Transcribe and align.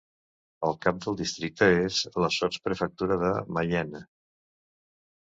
El 0.69 0.77
cap 0.85 0.97
del 1.03 1.17
districte 1.19 1.69
és 1.83 2.01
la 2.25 2.33
sotsprefectura 2.39 3.21
de 3.29 3.33
Mayenne. 3.59 4.07